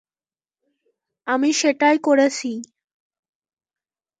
[1.27, 2.51] আমি সেটাই করেছি।